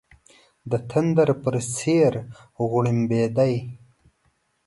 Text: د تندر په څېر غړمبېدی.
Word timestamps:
د 0.69 0.71
تندر 0.89 1.29
په 1.43 1.49
څېر 1.77 2.13
غړمبېدی. 2.69 3.55